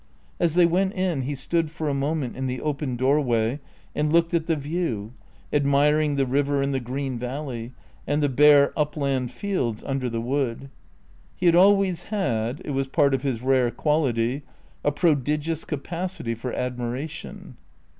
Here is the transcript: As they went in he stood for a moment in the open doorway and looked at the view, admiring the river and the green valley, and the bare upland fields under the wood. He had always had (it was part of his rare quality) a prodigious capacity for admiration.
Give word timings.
As 0.39 0.55
they 0.55 0.65
went 0.65 0.93
in 0.95 1.21
he 1.21 1.35
stood 1.35 1.69
for 1.69 1.87
a 1.87 1.93
moment 1.93 2.35
in 2.35 2.47
the 2.47 2.59
open 2.59 2.95
doorway 2.95 3.59
and 3.93 4.11
looked 4.11 4.33
at 4.33 4.47
the 4.47 4.55
view, 4.55 5.13
admiring 5.53 6.15
the 6.15 6.25
river 6.25 6.59
and 6.63 6.73
the 6.73 6.79
green 6.79 7.19
valley, 7.19 7.75
and 8.07 8.23
the 8.23 8.27
bare 8.27 8.73
upland 8.75 9.31
fields 9.31 9.83
under 9.85 10.09
the 10.09 10.19
wood. 10.19 10.71
He 11.35 11.45
had 11.45 11.53
always 11.53 12.05
had 12.05 12.63
(it 12.65 12.71
was 12.71 12.87
part 12.87 13.13
of 13.13 13.21
his 13.21 13.43
rare 13.43 13.69
quality) 13.69 14.41
a 14.83 14.91
prodigious 14.91 15.65
capacity 15.65 16.33
for 16.33 16.51
admiration. 16.51 17.57